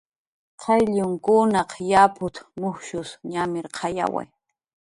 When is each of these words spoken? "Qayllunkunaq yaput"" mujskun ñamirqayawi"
"Qayllunkunaq 0.61 1.69
yaput"" 1.91 2.35
mujskun 2.59 3.09
ñamirqayawi" 3.31 4.25